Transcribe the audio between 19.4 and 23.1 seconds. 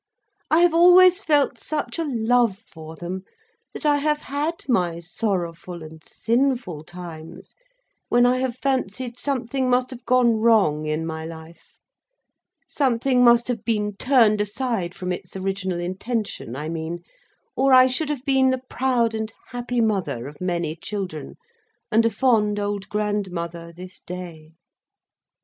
happy mother of many children, and a fond old